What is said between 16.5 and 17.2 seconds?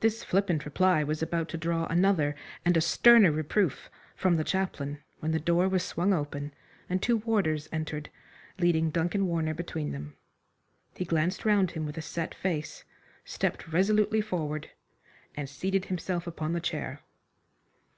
the chair.